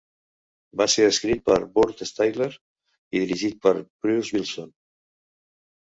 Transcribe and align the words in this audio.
Va 0.79 0.87
ser 0.93 1.05
escrit 1.09 1.43
per 1.51 1.57
Burt 1.77 2.03
Styler 2.13 2.49
i 3.21 3.25
dirigit 3.27 3.63
per 3.69 3.77
Bruce 3.87 4.39
Bilson. 4.39 4.77